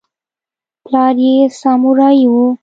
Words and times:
پلار 0.85 1.15
یې 1.25 1.35
سامورايي 1.59 2.25
و. 2.31 2.33